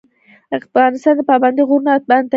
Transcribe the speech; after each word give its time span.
افغانستان 0.59 1.13
په 1.19 1.23
پابندی 1.31 1.63
غرونه 1.69 1.89
باندې 1.91 2.07
تکیه 2.09 2.17
لري. 2.25 2.29